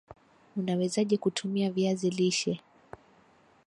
UNawezaje 0.57 1.17
kutumia 1.17 1.71
viazi 1.71 2.09
lishe 2.09 2.61